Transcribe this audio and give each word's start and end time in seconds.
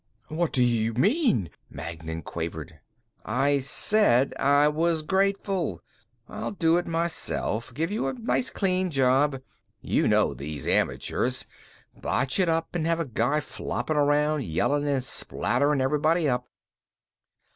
"What 0.29 0.51
do 0.51 0.63
you 0.63 0.95
mean?" 0.95 1.51
Magnan 1.69 2.23
quavered. 2.23 2.79
"I 3.23 3.59
said 3.59 4.33
I 4.39 4.67
was 4.67 5.03
grateful. 5.03 5.79
I'll 6.27 6.53
do 6.53 6.77
it 6.77 6.87
myself, 6.87 7.71
give 7.71 7.91
you 7.91 8.07
a 8.07 8.13
nice 8.13 8.49
clean 8.49 8.89
job. 8.89 9.43
You 9.79 10.07
know 10.07 10.33
these 10.33 10.65
amateurs; 10.65 11.45
botch 11.95 12.39
it 12.39 12.49
up 12.49 12.73
and 12.73 12.87
have 12.87 12.99
a 12.99 13.05
guy 13.05 13.41
floppin' 13.41 13.95
around, 13.95 14.43
yellin' 14.45 14.87
and 14.87 15.03
spatterin' 15.03 15.81
everybody 15.81 16.27
up." 16.27 16.47